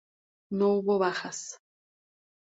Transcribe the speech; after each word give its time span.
No 0.51 0.69
hubo 0.71 0.97
bajas. 0.97 1.59